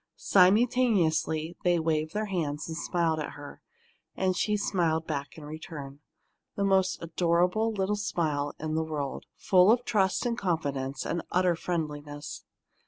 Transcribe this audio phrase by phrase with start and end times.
[0.17, 3.61] Simultaneously they waved their hands and smiled at her,
[4.15, 5.99] and she smiled back in return,
[6.55, 11.55] the most adorable little smile in the world, full of trust and confidence and utter
[11.55, 12.43] friendliness.